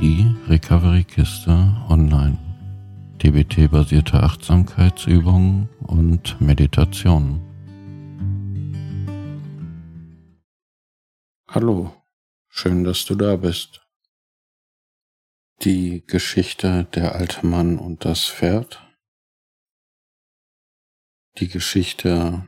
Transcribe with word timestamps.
die 0.00 0.32
Recovery-Kiste 0.46 1.50
online. 1.88 2.38
DBT-basierte 3.20 4.22
Achtsamkeitsübungen 4.22 5.68
und 5.80 6.40
Meditationen. 6.40 7.40
Hallo, 11.48 11.92
schön, 12.48 12.84
dass 12.84 13.06
du 13.06 13.16
da 13.16 13.34
bist. 13.34 13.84
Die 15.62 16.06
Geschichte 16.06 16.84
Der 16.94 17.16
alte 17.16 17.44
Mann 17.44 17.76
und 17.76 18.04
das 18.04 18.26
Pferd. 18.26 18.86
Die 21.38 21.48
Geschichte 21.48 22.46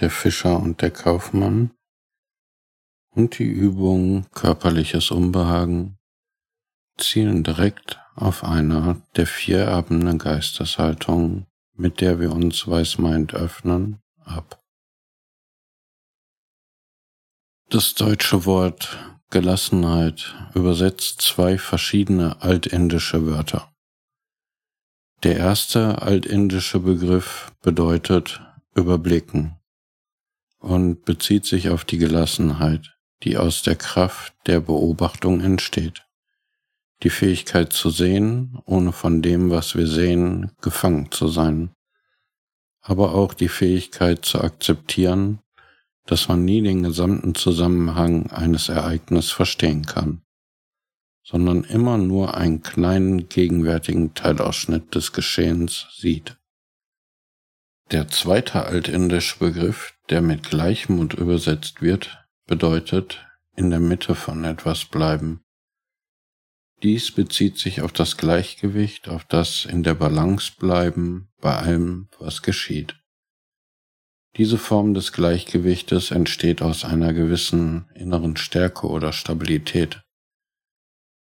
Der 0.00 0.10
Fischer 0.10 0.58
und 0.58 0.82
der 0.82 0.90
Kaufmann. 0.90 1.70
Und 3.10 3.38
die 3.38 3.44
Übung 3.44 4.26
Körperliches 4.32 5.12
Unbehagen 5.12 5.99
zielen 7.00 7.42
direkt 7.42 7.98
auf 8.14 8.44
einer 8.44 9.02
der 9.16 9.26
vier 9.26 9.60
erbenen 9.60 10.18
Geisteshaltungen, 10.18 11.46
mit 11.74 12.00
der 12.00 12.20
wir 12.20 12.32
uns 12.32 12.66
Weißmeint 12.68 13.34
öffnen, 13.34 14.00
ab. 14.24 14.60
Das 17.70 17.94
deutsche 17.94 18.44
Wort 18.44 18.98
Gelassenheit 19.30 20.34
übersetzt 20.54 21.22
zwei 21.22 21.56
verschiedene 21.56 22.42
altindische 22.42 23.26
Wörter. 23.26 23.72
Der 25.22 25.36
erste 25.36 26.02
altindische 26.02 26.80
Begriff 26.80 27.52
bedeutet 27.62 28.40
überblicken 28.74 29.56
und 30.58 31.04
bezieht 31.04 31.46
sich 31.46 31.70
auf 31.70 31.84
die 31.84 31.98
Gelassenheit, 31.98 32.96
die 33.22 33.36
aus 33.36 33.62
der 33.62 33.76
Kraft 33.76 34.34
der 34.46 34.60
Beobachtung 34.60 35.40
entsteht 35.40 36.09
die 37.02 37.10
Fähigkeit 37.10 37.72
zu 37.72 37.90
sehen, 37.90 38.58
ohne 38.66 38.92
von 38.92 39.22
dem, 39.22 39.50
was 39.50 39.74
wir 39.74 39.86
sehen, 39.86 40.52
gefangen 40.60 41.10
zu 41.10 41.28
sein, 41.28 41.70
aber 42.82 43.14
auch 43.14 43.34
die 43.34 43.48
Fähigkeit 43.48 44.24
zu 44.24 44.40
akzeptieren, 44.40 45.40
dass 46.06 46.28
man 46.28 46.44
nie 46.44 46.62
den 46.62 46.82
gesamten 46.82 47.34
Zusammenhang 47.34 48.30
eines 48.30 48.68
Ereignisses 48.68 49.30
verstehen 49.30 49.86
kann, 49.86 50.22
sondern 51.22 51.64
immer 51.64 51.98
nur 51.98 52.36
einen 52.36 52.62
kleinen 52.62 53.28
gegenwärtigen 53.28 54.14
Teilausschnitt 54.14 54.94
des 54.94 55.12
Geschehens 55.12 55.86
sieht. 55.96 56.36
Der 57.90 58.08
zweite 58.08 58.64
altindische 58.66 59.38
Begriff, 59.38 59.94
der 60.10 60.22
mit 60.22 60.48
Gleichmut 60.48 61.14
übersetzt 61.14 61.82
wird, 61.82 62.24
bedeutet 62.46 63.24
in 63.56 63.70
der 63.70 63.80
Mitte 63.80 64.14
von 64.14 64.44
etwas 64.44 64.84
bleiben, 64.84 65.42
dies 66.82 67.12
bezieht 67.12 67.58
sich 67.58 67.82
auf 67.82 67.92
das 67.92 68.16
Gleichgewicht, 68.16 69.08
auf 69.08 69.24
das 69.24 69.64
in 69.66 69.82
der 69.82 69.94
Balance 69.94 70.52
bleiben 70.58 71.28
bei 71.40 71.56
allem, 71.56 72.08
was 72.18 72.42
geschieht. 72.42 72.96
Diese 74.36 74.58
Form 74.58 74.94
des 74.94 75.12
Gleichgewichtes 75.12 76.10
entsteht 76.12 76.62
aus 76.62 76.84
einer 76.84 77.12
gewissen 77.12 77.90
inneren 77.94 78.36
Stärke 78.36 78.86
oder 78.86 79.12
Stabilität. 79.12 80.02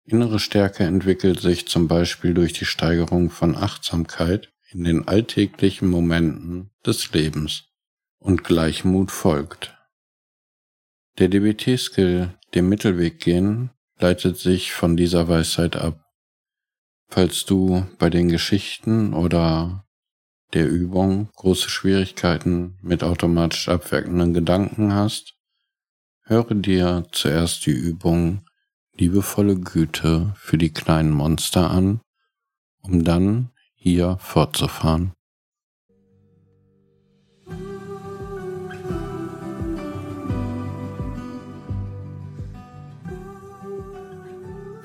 Innere 0.05 0.39
Stärke 0.39 0.83
entwickelt 0.83 1.39
sich 1.39 1.67
zum 1.67 1.87
Beispiel 1.87 2.33
durch 2.33 2.53
die 2.53 2.65
Steigerung 2.65 3.29
von 3.29 3.55
Achtsamkeit 3.55 4.51
in 4.71 4.83
den 4.83 5.07
alltäglichen 5.07 5.87
Momenten 5.87 6.71
des 6.85 7.13
Lebens 7.13 7.65
und 8.19 8.43
Gleichmut 8.43 9.11
folgt. 9.11 9.77
Der 11.19 11.27
DBT-Skill, 11.29 12.33
dem 12.55 12.69
Mittelweg 12.69 13.19
gehen, 13.19 13.69
leitet 13.99 14.37
sich 14.37 14.73
von 14.73 14.97
dieser 14.97 15.27
Weisheit 15.27 15.75
ab. 15.75 16.03
Falls 17.07 17.45
du 17.45 17.85
bei 17.99 18.09
den 18.09 18.27
Geschichten 18.29 19.13
oder 19.13 19.85
der 20.53 20.69
Übung 20.69 21.29
große 21.35 21.69
Schwierigkeiten 21.69 22.77
mit 22.81 23.03
automatisch 23.03 23.69
abwerkenden 23.69 24.33
Gedanken 24.33 24.93
hast, 24.93 25.35
höre 26.23 26.55
dir 26.55 27.07
zuerst 27.11 27.65
die 27.65 27.71
Übung 27.71 28.45
liebevolle 28.95 29.59
Güte 29.59 30.33
für 30.37 30.57
die 30.57 30.71
kleinen 30.71 31.11
Monster 31.11 31.71
an, 31.71 32.01
um 32.81 33.03
dann 33.03 33.51
hier 33.73 34.17
fortzufahren. 34.19 35.13